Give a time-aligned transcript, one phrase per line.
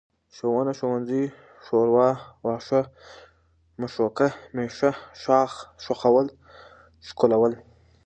[0.35, 1.23] ښوونه، ښوونځی،
[1.65, 2.09] ښوروا،
[2.45, 2.81] واښه،
[3.79, 5.51] مښوکه، مېښه، ښاخ،
[5.83, 6.27] ښخول،
[7.07, 7.53] ښکلول